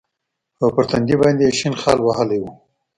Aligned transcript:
او 0.61 0.67
پر 0.75 0.83
تندي 0.91 1.15
باندې 1.21 1.43
يې 1.49 1.55
شين 1.59 1.73
خال 1.81 1.99
وهلى 2.01 2.37
و. 2.41 2.45